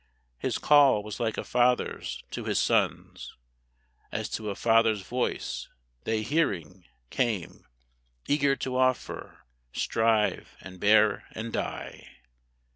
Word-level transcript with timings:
"His 0.39 0.57
call 0.57 1.03
was 1.03 1.19
like 1.19 1.37
a 1.37 1.43
father's 1.43 2.23
to 2.31 2.45
his 2.45 2.57
sons! 2.57 3.35
As 4.11 4.29
to 4.29 4.49
a 4.49 4.55
father's 4.55 5.01
voice, 5.03 5.69
they, 6.05 6.23
hearing, 6.23 6.85
came 7.11 7.67
Eager 8.25 8.55
to 8.55 8.77
offer, 8.77 9.43
strive, 9.73 10.55
and 10.59 10.79
bear, 10.79 11.25
and 11.33 11.53
die. 11.53 12.17